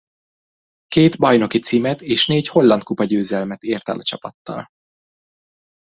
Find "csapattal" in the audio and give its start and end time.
4.03-4.67